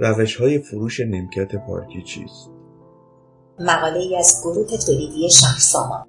روش 0.00 0.36
های 0.36 0.58
فروش 0.58 1.00
نیمکت 1.00 1.56
پارکی 1.56 2.02
چیست؟ 2.02 2.50
مقاله 3.60 3.98
ای 3.98 4.16
از 4.16 4.40
گروه 4.44 4.66
تولیدی 4.86 5.30
شهرسامان 5.30 6.06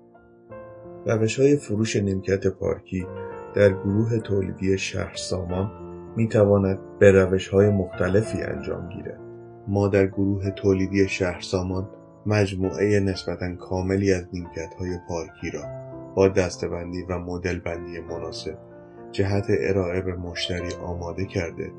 روش 1.05 1.39
های 1.39 1.55
فروش 1.55 1.95
نیمکت 1.95 2.47
پارکی 2.47 3.07
در 3.55 3.69
گروه 3.69 4.19
تولیدی 4.19 4.77
شهر 4.77 5.15
سامان 5.15 5.71
می 6.15 6.27
تواند 6.27 6.79
به 6.99 7.11
روش 7.11 7.47
های 7.47 7.69
مختلفی 7.69 8.41
انجام 8.41 8.89
گیرد. 8.89 9.19
ما 9.67 9.87
در 9.87 10.07
گروه 10.07 10.49
تولیدی 10.49 11.07
شهر 11.07 11.41
سامان 11.41 11.89
مجموعه 12.25 12.99
نسبتا 12.99 13.55
کاملی 13.55 14.13
از 14.13 14.23
نیمکت 14.33 14.73
های 14.79 14.97
پارکی 15.07 15.49
را 15.53 15.63
با 16.15 16.27
دستبندی 16.27 17.03
و 17.09 17.19
مدل 17.19 17.59
بندی 17.59 17.99
مناسب 17.99 18.57
جهت 19.11 19.45
ارائه 19.49 20.01
به 20.01 20.15
مشتری 20.15 20.73
آماده 20.83 21.25
کرده 21.25 21.71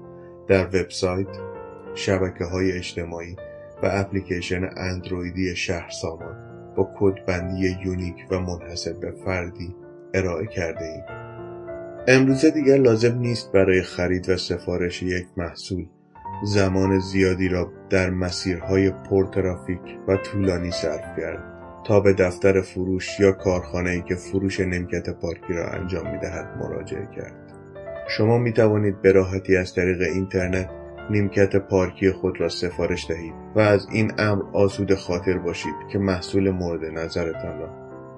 در 0.49 0.67
وبسایت، 0.67 1.29
شبکه 1.95 2.45
های 2.45 2.73
اجتماعی 2.73 3.37
و 3.83 3.89
اپلیکیشن 3.93 4.71
اندرویدی 4.77 5.57
شهر 5.57 5.91
سامان 5.91 6.37
با 6.77 6.91
کد 6.99 7.27
بندی 7.27 7.77
unique 7.85 8.27
و 8.31 8.41
منحصر 8.41 8.93
به 8.93 9.13
فردی 9.25 9.75
ارائه 10.15 10.47
کرده 10.47 10.85
ایم. 10.85 11.05
امروزه 12.09 12.51
دیگر 12.51 12.77
لازم 12.77 13.19
نیست 13.19 13.53
برای 13.53 13.83
خرید 13.83 14.29
و 14.29 14.37
سفارش 14.37 15.03
یک 15.03 15.27
محصول 15.37 15.87
زمان 16.45 16.99
زیادی 16.99 17.49
را 17.49 17.73
در 17.91 18.11
مسیرهای 18.11 18.91
پرترافیک 18.91 19.99
و 20.09 20.17
طولانی 20.17 20.71
صرف 20.71 21.19
کرد 21.19 21.45
تا 21.87 22.01
به 22.01 22.13
دفتر 22.13 22.61
فروش 22.61 23.21
یا 23.21 23.37
ای 23.87 24.03
که 24.03 24.15
فروش 24.15 24.61
نیمکت 24.61 25.11
پارکی 25.11 25.53
را 25.53 25.69
انجام 25.71 26.11
می‌دهد 26.11 26.59
مراجعه 26.61 27.09
کرد. 27.17 27.35
شما 28.09 28.39
می 28.39 28.53
توانید 28.53 29.03
به 29.03 29.13
راحتی 29.13 29.57
از 29.57 29.75
طریق 29.75 30.01
اینترنت 30.01 30.80
نیمکت 31.11 31.57
پارکی 31.57 32.13
خود 32.13 32.41
را 32.41 32.49
سفارش 32.49 33.07
دهید 33.09 33.35
و 33.57 33.61
از 33.61 33.87
این 33.93 34.13
امر 34.19 34.43
آسوده 34.53 34.97
خاطر 34.97 35.39
باشید 35.39 35.75
که 35.93 35.99
محصول 35.99 36.51
مورد 36.51 36.85
نظرتان 36.85 37.59
را 37.59 37.69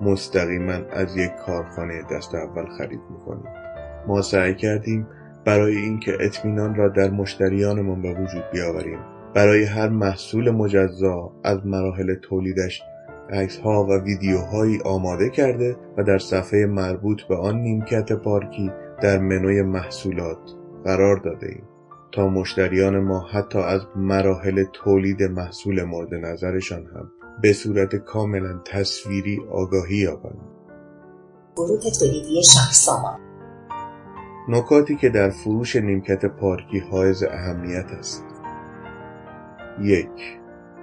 مستقیما 0.00 0.72
از 0.72 1.16
یک 1.16 1.30
کارخانه 1.46 2.02
دست 2.10 2.34
اول 2.34 2.66
خرید 2.78 3.00
می‌کنید 3.10 3.62
ما 4.06 4.22
سعی 4.22 4.54
کردیم 4.54 5.06
برای 5.44 5.76
اینکه 5.76 6.16
اطمینان 6.20 6.74
را 6.74 6.88
در 6.88 7.10
مشتریانمان 7.10 8.02
به 8.02 8.14
وجود 8.14 8.44
بیاوریم 8.52 8.98
برای 9.34 9.64
هر 9.64 9.88
محصول 9.88 10.50
مجزا 10.50 11.32
از 11.44 11.66
مراحل 11.66 12.14
تولیدش 12.14 12.82
عکس 13.30 13.58
ها 13.58 13.84
و 13.84 14.04
ویدیوهایی 14.04 14.80
آماده 14.84 15.30
کرده 15.30 15.76
و 15.96 16.02
در 16.02 16.18
صفحه 16.18 16.66
مربوط 16.66 17.22
به 17.22 17.36
آن 17.36 17.56
نیمکت 17.56 18.12
پارکی 18.12 18.72
در 19.02 19.18
منوی 19.18 19.62
محصولات 19.62 20.38
قرار 20.84 21.16
داده 21.16 21.46
ایم. 21.46 21.71
تا 22.12 22.28
مشتریان 22.28 22.98
ما 22.98 23.20
حتی 23.20 23.58
از 23.58 23.80
مراحل 23.96 24.64
تولید 24.72 25.22
محصول 25.22 25.82
مورد 25.82 26.14
نظرشان 26.14 26.86
هم 26.86 27.12
به 27.42 27.52
صورت 27.52 27.96
کاملا 27.96 28.60
تصویری 28.64 29.40
آگاهی 29.50 29.96
یابند. 29.96 30.38
گروه 31.56 31.80
تولیدی 32.00 32.40
نکاتی 34.48 34.96
که 34.96 35.08
در 35.08 35.30
فروش 35.30 35.76
نیمکت 35.76 36.26
پارکی 36.26 36.78
حائز 36.78 37.22
اهمیت 37.22 37.86
است 37.98 38.24
یک 39.80 40.38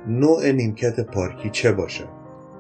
نوع 0.07 0.51
نیمکت 0.51 0.99
پارکی 0.99 1.49
چه 1.49 1.71
باشد؟ 1.71 2.09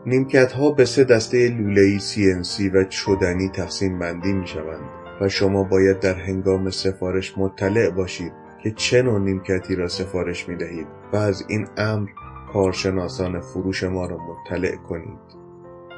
نیمکت 0.05 0.51
ها 0.51 0.71
به 0.71 0.85
سه 0.85 1.03
دسته 1.03 1.49
لوله‌ای 1.49 1.99
CNC 1.99 2.73
و 2.73 2.83
چدنی 2.83 3.49
تقسیم 3.49 3.99
بندی 3.99 4.33
می 4.33 4.47
شوند 4.47 4.89
و 5.21 5.29
شما 5.29 5.63
باید 5.63 5.99
در 5.99 6.13
هنگام 6.13 6.69
سفارش 6.69 7.37
مطلع 7.37 7.89
باشید 7.89 8.48
که 8.63 8.71
چه 8.71 9.01
نوع 9.01 9.19
نیمکتی 9.19 9.75
را 9.75 9.87
سفارش 9.87 10.49
می 10.49 10.55
دهید 10.55 10.87
و 11.13 11.15
از 11.15 11.45
این 11.47 11.67
امر 11.77 12.09
کارشناسان 12.53 13.39
فروش 13.39 13.83
ما 13.83 14.05
را 14.05 14.17
مطلع 14.17 14.75
کنید. 14.75 15.39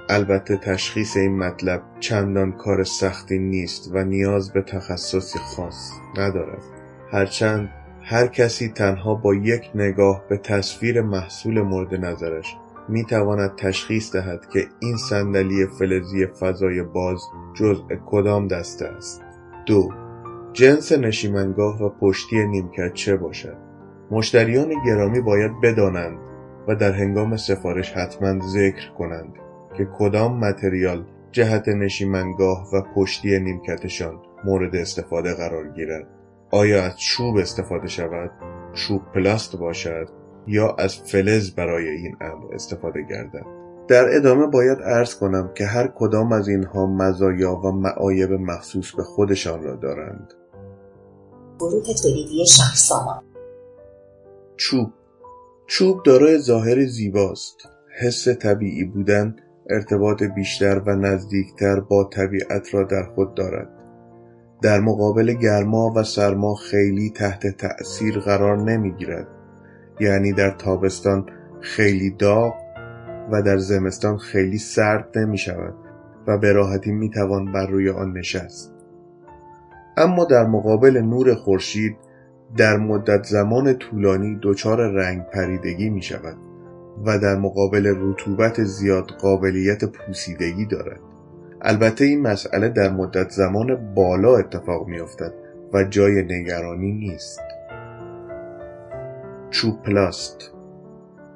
البته 0.10 0.58
تشخیص 0.58 1.18
این 1.18 1.38
مطلب 1.38 1.84
چندان 2.00 2.52
کار 2.52 2.84
سختی 2.84 3.40
نیست 3.40 3.92
و 3.94 4.04
نیاز 4.04 4.54
به 4.54 4.62
تخصصی 4.62 5.40
خاص 5.40 5.92
ندارد. 6.18 6.64
هرچند 7.12 7.70
هر 8.04 8.28
کسی 8.28 8.70
تنها 8.70 9.16
با 9.16 9.36
یک 9.36 9.70
نگاه 9.76 10.24
به 10.30 10.38
تصویر 10.38 11.02
محصول 11.02 11.62
مورد 11.62 12.06
نظرش 12.06 12.56
می 12.90 13.06
تواند 13.06 13.56
تشخیص 13.56 14.16
دهد 14.16 14.50
که 14.54 14.68
این 14.80 14.98
صندلی 14.98 15.68
فلزی 15.80 16.26
فضای 16.26 16.84
باز 16.84 17.22
جزء 17.54 17.84
کدام 18.06 18.48
دسته 18.48 18.86
است. 18.86 19.22
دو 19.66 19.90
جنس 20.54 20.92
نشیمنگاه 20.92 21.84
و 21.84 21.90
پشتی 21.90 22.48
نیمکت 22.48 22.94
چه 22.94 23.16
باشد؟ 23.16 23.58
مشتریان 24.12 24.70
گرامی 24.86 25.22
باید 25.22 25.52
بدانند 25.64 26.18
و 26.68 26.76
در 26.76 26.92
هنگام 26.92 27.38
سفارش 27.38 27.92
حتما 27.92 28.48
ذکر 28.48 28.92
کنند 28.98 29.34
که 29.78 29.88
کدام 29.98 30.40
متریال 30.40 31.06
جهت 31.32 31.68
نشیمنگاه 31.68 32.68
و 32.74 32.82
پشتی 32.96 33.40
نیمکتشان 33.40 34.20
مورد 34.46 34.76
استفاده 34.76 35.34
قرار 35.34 35.68
گیرد. 35.68 36.08
آیا 36.52 36.84
از 36.84 37.00
چوب 37.00 37.36
استفاده 37.36 37.88
شود؟ 37.88 38.32
چوب 38.74 39.02
پلاست 39.14 39.58
باشد 39.58 40.10
یا 40.48 40.76
از 40.80 40.96
فلز 40.96 41.56
برای 41.56 41.90
این 41.90 42.16
امر 42.22 42.54
استفاده 42.54 43.02
گردد؟ 43.10 43.46
در 43.88 44.16
ادامه 44.16 44.48
باید 44.48 44.82
عرض 44.82 45.16
کنم 45.16 45.52
که 45.56 45.66
هر 45.66 45.88
کدام 45.96 46.32
از 46.32 46.48
اینها 46.48 46.86
مزایا 46.86 47.56
و 47.56 47.72
معایب 47.72 48.32
مخصوص 48.32 48.96
به 48.96 49.04
خودشان 49.04 49.64
را 49.64 49.76
دارند. 49.76 50.34
گروه 51.62 51.94
تولیدی 51.94 52.46
شهرسامان. 52.46 53.24
چوب. 54.58 54.94
چوب 55.68 56.04
دارای 56.04 56.38
ظاهر 56.38 56.86
زیباست. 56.86 57.58
حس 58.00 58.28
طبیعی 58.28 58.84
بودن 58.84 59.36
ارتباط 59.70 60.24
بیشتر 60.24 60.80
و 60.80 60.96
نزدیکتر 60.96 61.80
با 61.80 62.04
طبیعت 62.04 62.74
را 62.74 62.84
در 62.84 63.04
خود 63.16 63.34
دارد. 63.34 63.70
در 64.62 64.80
مقابل 64.80 65.34
گرما 65.34 65.94
و 65.96 66.04
سرما 66.04 66.56
خیلی 66.56 67.10
تحت 67.10 67.48
تأثیر 67.48 68.20
قرار 68.20 68.58
نمی 68.58 68.92
گیرد 68.92 69.28
یعنی 70.00 70.34
در 70.34 70.52
تابستان 70.52 71.26
خیلی 71.62 72.12
داغ 72.12 72.54
و 73.32 73.42
در 73.42 73.58
زمستان 73.58 74.18
خیلی 74.18 74.58
سرد 74.58 75.18
نمی 75.18 75.38
شود 75.38 75.74
و 76.28 76.38
به 76.38 76.52
راحتی 76.52 76.92
می 76.92 77.10
توان 77.10 77.52
بر 77.52 77.68
روی 77.68 77.90
آن 77.90 78.12
نشست. 78.12 78.81
اما 79.98 80.26
در 80.26 80.46
مقابل 80.46 80.98
نور 80.98 81.36
خورشید 81.36 81.98
در 82.58 82.78
مدت 82.78 83.24
زمان 83.24 83.74
طولانی 83.74 84.40
دچار 84.42 84.92
رنگ 84.92 85.24
پریدگی 85.24 85.90
می 85.90 86.02
شود 86.02 86.38
و 87.06 87.20
در 87.20 87.36
مقابل 87.36 87.96
رطوبت 87.98 88.64
زیاد 88.64 89.12
قابلیت 89.12 89.86
پوسیدگی 89.86 90.66
دارد. 90.66 91.00
البته 91.62 92.06
این 92.06 92.22
مسئله 92.22 92.70
در 92.70 92.92
مدت 92.92 93.30
زمان 93.30 93.94
بالا 93.94 94.38
اتفاق 94.38 94.88
می 94.88 95.00
افتد 95.00 95.34
و 95.74 95.84
جای 95.84 96.24
نگرانی 96.24 96.92
نیست. 96.92 97.42
چوب 99.50 99.82
پلاست 99.84 100.52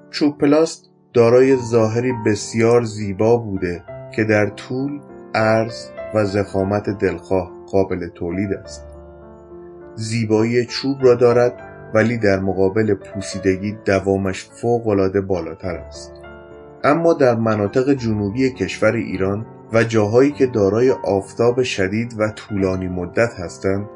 چوب 0.10 0.38
پلاست 0.38 0.90
دارای 1.14 1.56
ظاهری 1.56 2.14
بسیار 2.26 2.84
زیبا 2.84 3.38
بوده 3.38 3.84
که 4.16 4.24
در 4.24 4.50
طول 4.50 5.00
عرض 5.36 5.88
و 6.14 6.26
زخامت 6.26 6.90
دلخواه 6.90 7.55
قابل 7.72 8.08
تولید 8.08 8.54
است. 8.54 8.86
زیبایی 9.96 10.66
چوب 10.66 10.98
را 11.02 11.16
دارد 11.16 11.54
ولی 11.94 12.18
در 12.18 12.40
مقابل 12.40 12.94
پوسیدگی 12.94 13.78
دوامش 13.86 14.50
العاده 14.64 15.22
بالاتر 15.22 15.76
است. 15.76 16.12
اما 16.84 17.14
در 17.14 17.36
مناطق 17.36 17.94
جنوبی 17.94 18.50
کشور 18.50 18.92
ایران 18.92 19.46
و 19.74 19.84
جاهایی 19.84 20.32
که 20.32 20.46
دارای 20.46 20.92
آفتاب 20.92 21.64
شدید 21.64 22.16
و 22.18 22.32
طولانی 22.32 22.88
مدت 22.88 23.34
هستند 23.40 23.90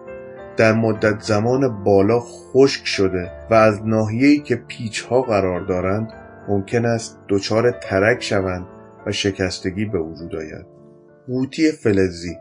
در 0.57 0.73
مدت 0.73 1.21
زمان 1.21 1.83
بالا 1.83 2.19
خشک 2.19 2.85
شده 2.85 3.31
و 3.49 3.53
از 3.53 3.87
ناحیه‌ای 3.87 4.39
که 4.39 4.55
پیچها 4.55 5.21
قرار 5.21 5.61
دارند 5.61 6.13
ممکن 6.47 6.85
است 6.85 7.19
دچار 7.29 7.71
ترک 7.71 8.23
شوند 8.23 8.65
و 9.05 9.11
شکستگی 9.11 9.85
به 9.85 9.99
وجود 9.99 10.35
آید. 10.35 10.65
قوطی 11.27 11.71
فلزی 11.71 12.37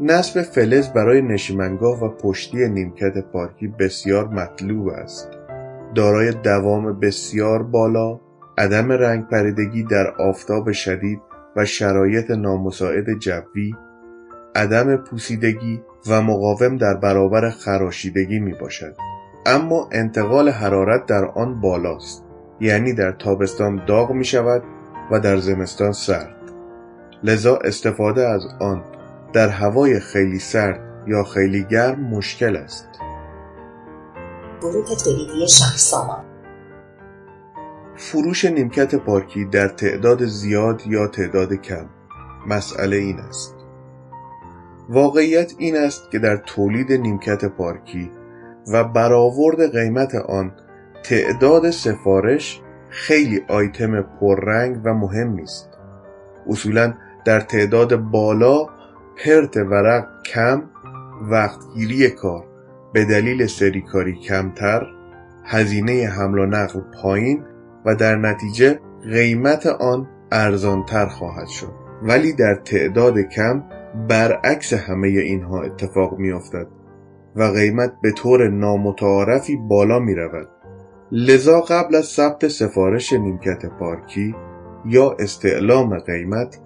نصب 0.00 0.42
فلز 0.42 0.88
برای 0.88 1.22
نشیمنگاه 1.22 2.04
و 2.04 2.08
پشتی 2.08 2.68
نیمکت 2.68 3.18
پارکی 3.18 3.66
بسیار 3.66 4.28
مطلوب 4.28 4.88
است. 4.88 5.28
دارای 5.94 6.32
دوام 6.32 7.00
بسیار 7.00 7.62
بالا 7.62 8.20
عدم 8.58 8.92
رنگ 8.92 9.28
پریدگی 9.28 9.82
در 9.82 10.10
آفتاب 10.18 10.72
شدید 10.72 11.20
و 11.56 11.64
شرایط 11.64 12.30
نامساعد 12.30 13.18
جوی 13.18 13.74
عدم 14.54 14.96
پوسیدگی 14.96 15.82
و 16.08 16.22
مقاوم 16.22 16.76
در 16.76 16.94
برابر 16.94 17.50
خراشیدگی 17.50 18.38
می 18.38 18.54
باشد 18.54 18.96
اما 19.46 19.88
انتقال 19.92 20.48
حرارت 20.48 21.06
در 21.06 21.24
آن 21.24 21.60
بالاست 21.60 22.24
یعنی 22.60 22.92
در 22.92 23.12
تابستان 23.12 23.84
داغ 23.86 24.10
می 24.12 24.24
شود 24.24 24.62
و 25.10 25.20
در 25.20 25.36
زمستان 25.36 25.92
سرد. 25.92 26.36
لذا 27.24 27.56
استفاده 27.56 28.28
از 28.28 28.42
آن 28.60 28.84
در 29.32 29.48
هوای 29.48 30.00
خیلی 30.00 30.38
سرد 30.38 30.80
یا 31.06 31.24
خیلی 31.24 31.64
گرم 31.64 32.00
مشکل 32.00 32.56
است. 32.56 32.88
گروه 34.60 34.96
تولیدی 35.04 35.46
فروش 37.96 38.44
نیمکت 38.44 38.94
پارکی 38.94 39.44
در 39.44 39.68
تعداد 39.68 40.24
زیاد 40.24 40.82
یا 40.86 41.06
تعداد 41.06 41.52
کم؟ 41.52 41.86
مسئله 42.46 42.96
این 42.96 43.18
است. 43.20 43.54
واقعیت 44.88 45.52
این 45.58 45.76
است 45.76 46.10
که 46.10 46.18
در 46.18 46.36
تولید 46.36 46.92
نیمکت 46.92 47.44
پارکی 47.44 48.10
و 48.72 48.84
برآورد 48.84 49.72
قیمت 49.72 50.14
آن 50.14 50.52
تعداد 51.02 51.70
سفارش 51.70 52.60
خیلی 52.88 53.42
آیتم 53.48 54.02
پررنگ 54.02 54.80
و 54.84 54.94
مهم 54.94 55.38
است. 55.42 55.68
اصولا 56.46 56.94
در 57.24 57.40
تعداد 57.40 57.96
بالا 57.96 58.66
پرت 59.16 59.56
ورق 59.56 60.22
کم 60.22 60.62
وقتگیری 61.30 62.10
کار. 62.10 62.44
به 62.92 63.04
دلیل 63.04 63.46
سریکاری 63.46 64.12
کمتر 64.12 64.86
هزینه 65.44 66.06
حمل 66.06 66.38
و 66.38 66.46
نقل 66.46 66.80
پایین 67.02 67.44
و 67.86 67.94
در 67.94 68.16
نتیجه 68.16 68.78
قیمت 69.12 69.66
آن 69.66 70.08
ارزانتر 70.32 71.06
خواهد 71.06 71.48
شد. 71.48 71.72
ولی 72.02 72.32
در 72.32 72.54
تعداد 72.54 73.18
کم 73.18 73.64
برعکس 74.08 74.72
همه 74.72 75.08
اینها 75.08 75.62
اتفاق 75.62 76.18
می 76.18 76.32
افتد 76.32 76.66
و 77.36 77.42
قیمت 77.42 77.92
به 78.02 78.12
طور 78.12 78.48
نامتعارفی 78.48 79.56
بالا 79.56 79.98
می 79.98 80.14
رود 80.14 80.48
لذا 81.12 81.60
قبل 81.60 81.94
از 81.94 82.04
ثبت 82.04 82.48
سفارش 82.48 83.12
نیمکت 83.12 83.66
پارکی 83.66 84.34
یا 84.86 85.16
استعلام 85.18 85.98
قیمت 85.98 86.58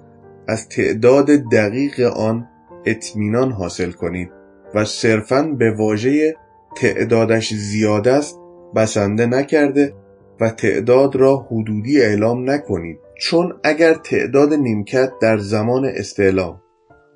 از 0.48 0.68
تعداد 0.68 1.26
دقیق 1.26 2.00
آن 2.00 2.48
اطمینان 2.84 3.52
حاصل 3.52 3.90
کنید 3.90 4.30
و 4.74 4.84
صرفا 4.84 5.42
به 5.42 5.70
واژه 5.78 6.36
تعدادش 6.76 7.54
زیاد 7.54 8.08
است 8.08 8.38
بسنده 8.76 9.26
نکرده 9.26 9.94
و 10.40 10.50
تعداد 10.50 11.16
را 11.16 11.36
حدودی 11.36 12.00
اعلام 12.00 12.50
نکنید. 12.50 12.98
چون 13.18 13.54
اگر 13.64 13.94
تعداد 13.94 14.52
نیمکت 14.52 15.12
در 15.20 15.38
زمان 15.38 15.84
استعلام 15.84 16.60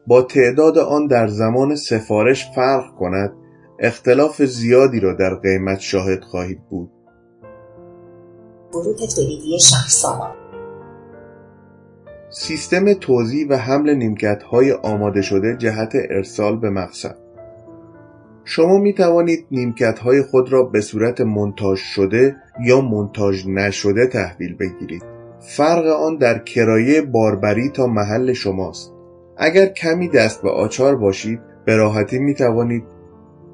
با 0.07 0.23
تعداد 0.23 0.79
آن 0.79 1.07
در 1.07 1.27
زمان 1.27 1.75
سفارش 1.77 2.51
فرق 2.55 2.95
کند 2.99 3.33
اختلاف 3.79 4.43
زیادی 4.43 5.01
را 5.01 5.13
در 5.13 5.35
قیمت 5.35 5.81
شاهد 5.81 6.25
خواهید 6.25 6.61
بود. 6.71 6.91
گروه 8.73 9.07
تولیدی 9.17 9.59
شهرسامان 9.61 10.40
سیستم 12.33 12.93
توزیع 12.93 13.47
و 13.49 13.57
حمل 13.57 13.95
نیمکت 13.95 14.43
های 14.43 14.73
آماده 14.73 15.23
شده 15.23 15.57
جهت 15.57 15.93
ارسال 15.95 16.57
به 16.57 16.71
مقصد. 16.71 17.17
شما 18.45 18.79
می 18.79 18.95
توانید 18.95 19.47
نیمکت 19.51 19.99
های 19.99 20.23
خود 20.23 20.53
را 20.53 20.63
به 20.63 20.81
صورت 20.81 21.21
منتاج 21.21 21.79
شده 21.79 22.37
یا 22.65 22.81
منتاج 22.81 23.47
نشده 23.49 24.07
تحویل 24.07 24.57
بگیرید. 24.57 25.03
فرق 25.41 25.87
آن 25.87 26.17
در 26.17 26.39
کرایه 26.39 27.03
باربری 27.03 27.71
تا 27.71 27.87
محل 27.87 28.33
شماست. 28.33 28.93
اگر 29.39 29.67
کمی 29.67 30.09
دست 30.09 30.43
به 30.43 30.51
آچار 30.51 30.97
باشید 30.97 31.41
به 31.65 31.77
راحتی 31.77 32.19
می 32.19 32.35
توانید 32.35 32.85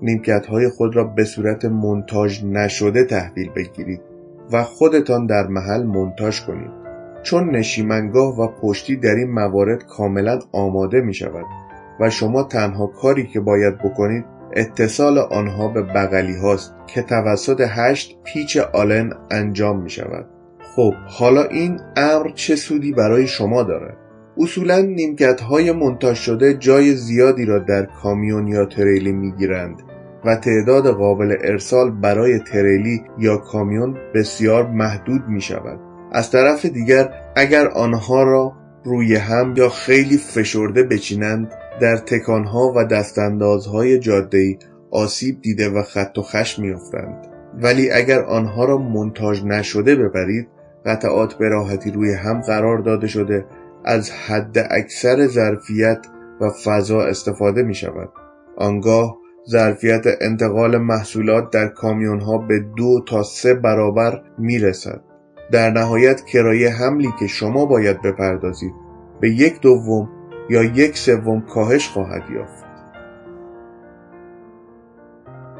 نیمکت 0.02 0.46
های 0.46 0.68
خود 0.68 0.96
را 0.96 1.04
به 1.04 1.24
صورت 1.24 1.64
منتاج 1.64 2.44
نشده 2.44 3.04
تحویل 3.04 3.50
بگیرید 3.56 4.00
و 4.52 4.62
خودتان 4.62 5.26
در 5.26 5.46
محل 5.46 5.82
منتاج 5.82 6.40
کنید. 6.46 6.85
چون 7.26 7.56
نشیمنگاه 7.56 8.40
و 8.40 8.48
پشتی 8.62 8.96
در 8.96 9.14
این 9.14 9.30
موارد 9.30 9.86
کاملا 9.86 10.38
آماده 10.52 11.00
می 11.00 11.14
شود 11.14 11.44
و 12.00 12.10
شما 12.10 12.42
تنها 12.42 12.86
کاری 12.86 13.26
که 13.26 13.40
باید 13.40 13.78
بکنید 13.78 14.24
اتصال 14.52 15.18
آنها 15.18 15.68
به 15.68 15.82
بغلی 15.82 16.36
هاست 16.36 16.74
که 16.86 17.02
توسط 17.02 17.64
هشت 17.68 18.18
پیچ 18.24 18.56
آلن 18.56 19.12
انجام 19.30 19.82
می 19.82 19.90
شود 19.90 20.26
خب 20.76 20.94
حالا 21.06 21.42
این 21.42 21.80
امر 21.96 22.30
چه 22.34 22.56
سودی 22.56 22.92
برای 22.92 23.26
شما 23.26 23.62
داره؟ 23.62 23.96
اصولا 24.38 24.80
نیمکت 24.80 25.40
های 25.40 25.72
منتاج 25.72 26.16
شده 26.16 26.54
جای 26.54 26.94
زیادی 26.94 27.44
را 27.44 27.58
در 27.58 27.86
کامیون 28.02 28.48
یا 28.48 28.66
تریلی 28.66 29.12
می 29.12 29.32
گیرند 29.32 29.82
و 30.24 30.36
تعداد 30.36 30.86
قابل 30.86 31.36
ارسال 31.44 31.90
برای 31.90 32.38
تریلی 32.38 33.02
یا 33.18 33.36
کامیون 33.36 33.96
بسیار 34.14 34.66
محدود 34.66 35.28
می 35.28 35.40
شود 35.40 35.85
از 36.16 36.30
طرف 36.30 36.66
دیگر 36.66 37.10
اگر 37.36 37.68
آنها 37.68 38.22
را 38.22 38.52
روی 38.84 39.16
هم 39.16 39.54
یا 39.56 39.68
خیلی 39.68 40.18
فشرده 40.18 40.82
بچینند 40.82 41.52
در 41.80 41.96
تکانها 41.96 42.72
و 42.76 42.84
دستاندازهای 42.84 43.98
جاده‌ای 43.98 44.58
آسیب 44.90 45.40
دیده 45.42 45.68
و 45.68 45.82
خط 45.82 46.18
و 46.18 46.22
خش 46.22 46.58
میافتند. 46.58 47.26
ولی 47.62 47.90
اگر 47.90 48.22
آنها 48.22 48.64
را 48.64 48.78
منتاج 48.78 49.44
نشده 49.44 49.96
ببرید 49.96 50.48
قطعات 50.86 51.34
به 51.34 51.48
راحتی 51.48 51.90
روی 51.90 52.14
هم 52.14 52.40
قرار 52.40 52.78
داده 52.78 53.06
شده 53.06 53.46
از 53.84 54.10
حد 54.10 54.66
اکثر 54.70 55.26
ظرفیت 55.26 56.06
و 56.40 56.50
فضا 56.64 57.02
استفاده 57.02 57.62
می 57.62 57.74
شود 57.74 58.08
آنگاه 58.56 59.16
ظرفیت 59.50 60.04
انتقال 60.20 60.78
محصولات 60.78 61.50
در 61.50 61.68
کامیون 61.68 62.20
ها 62.20 62.38
به 62.38 62.64
دو 62.76 63.04
تا 63.08 63.22
سه 63.22 63.54
برابر 63.54 64.22
می 64.38 64.58
رسد 64.58 65.00
در 65.50 65.70
نهایت 65.70 66.24
کرایه 66.24 66.70
حملی 66.70 67.12
که 67.18 67.26
شما 67.26 67.66
باید 67.66 68.02
بپردازید 68.02 68.74
به 69.20 69.30
یک 69.30 69.60
دوم 69.60 70.08
یا 70.50 70.62
یک 70.62 70.98
سوم 70.98 71.40
کاهش 71.40 71.88
خواهد 71.88 72.22
یافت. 72.30 72.66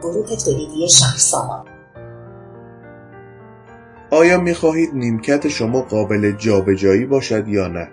گروه 0.02 0.36
تولیدی 0.44 0.88
شهرسامان. 0.88 1.64
آیا 4.10 4.40
می 4.40 4.54
خواهید 4.54 4.94
نیمکت 4.94 5.48
شما 5.48 5.80
قابل 5.80 6.32
جابجایی 6.32 7.06
باشد 7.06 7.48
یا 7.48 7.68
نه؟ 7.68 7.88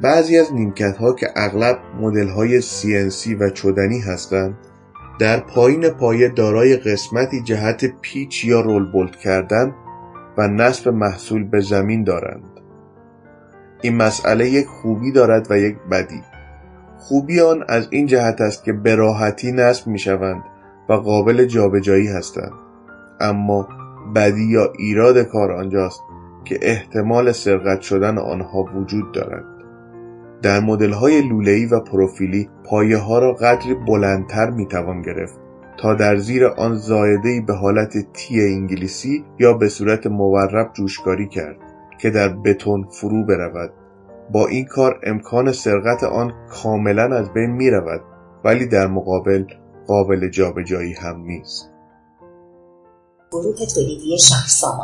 بعضی 0.00 0.38
از 0.38 0.52
نیمکت 0.52 0.96
ها 0.96 1.12
که 1.12 1.26
اغلب 1.36 1.78
مدل 2.00 2.28
های 2.28 2.62
CNC 2.62 3.36
و 3.40 3.50
چدنی 3.50 4.00
هستند 4.00 4.54
در 5.18 5.40
پایین 5.40 5.88
پایه 5.88 6.28
دارای 6.28 6.76
قسمتی 6.76 7.42
جهت 7.42 7.84
پیچ 8.00 8.44
یا 8.44 8.60
رول 8.60 8.92
بولت 8.92 9.16
کردن 9.16 9.74
و 10.38 10.48
نصب 10.48 10.88
محصول 10.88 11.44
به 11.44 11.60
زمین 11.60 12.04
دارند. 12.04 12.60
این 13.82 13.96
مسئله 13.96 14.50
یک 14.50 14.66
خوبی 14.66 15.12
دارد 15.12 15.46
و 15.50 15.58
یک 15.58 15.76
بدی. 15.90 16.22
خوبی 16.98 17.40
آن 17.40 17.64
از 17.68 17.88
این 17.90 18.06
جهت 18.06 18.40
است 18.40 18.64
که 18.64 18.72
به 18.72 18.94
راحتی 18.94 19.52
نصب 19.52 19.86
می 19.86 19.98
شوند 19.98 20.42
و 20.88 20.92
قابل 20.92 21.44
جابجایی 21.44 22.08
هستند. 22.08 22.52
اما 23.20 23.68
بدی 24.14 24.44
یا 24.44 24.72
ایراد 24.78 25.18
کار 25.18 25.52
آنجاست 25.52 26.00
که 26.44 26.58
احتمال 26.62 27.32
سرقت 27.32 27.80
شدن 27.80 28.18
آنها 28.18 28.62
وجود 28.62 29.12
دارد. 29.12 29.44
در 30.42 30.60
مدل 30.60 30.92
های 30.92 31.28
لوله‌ای 31.28 31.66
و 31.66 31.80
پروفیلی 31.80 32.50
پایه 32.64 32.98
ها 32.98 33.18
را 33.18 33.32
قدری 33.32 33.74
بلندتر 33.74 34.50
می 34.50 34.66
توان 34.66 35.02
گرفت 35.02 35.45
تا 35.78 35.94
در 35.94 36.16
زیر 36.16 36.46
آن 36.46 36.74
زایده 36.74 37.40
به 37.46 37.54
حالت 37.54 38.12
تی 38.12 38.40
انگلیسی 38.40 39.24
یا 39.38 39.52
به 39.52 39.68
صورت 39.68 40.06
مورب 40.06 40.72
جوشکاری 40.72 41.28
کرد 41.28 41.56
که 42.00 42.10
در 42.10 42.28
بتون 42.28 42.88
فرو 42.90 43.26
برود. 43.26 43.72
با 44.32 44.46
این 44.46 44.64
کار 44.64 45.00
امکان 45.02 45.52
سرقت 45.52 46.04
آن 46.04 46.32
کاملا 46.48 47.16
از 47.16 47.32
بین 47.32 47.50
می 47.50 47.70
رود 47.70 48.00
ولی 48.44 48.66
در 48.66 48.86
مقابل 48.86 49.44
قابل 49.86 50.28
جابجایی 50.28 50.92
هم 50.92 51.20
نیست. 51.20 51.70
گروه 53.32 53.66
تولیدی 53.74 54.18
شهرسامان 54.18 54.76